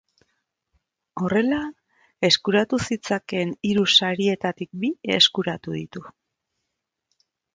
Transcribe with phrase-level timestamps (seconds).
[1.23, 1.59] Horrela,
[2.29, 6.05] eskuratu zitzakeen hiru sarietatik bi eskuratu ditu.